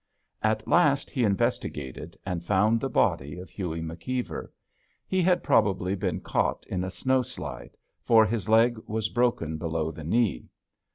[0.41, 4.47] At last he investigated, and found the body of Hughie McKeever.
[5.05, 9.91] He had probably been caught in a snow slide, for his leg was broken below
[9.91, 10.49] the knee.